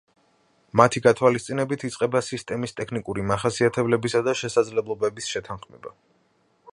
[0.79, 5.97] მათი გათვალისწინებით იწყება სისტემის ტექნიკური მახასიათებლებისა და შესაძლებლობების შეთანხმება.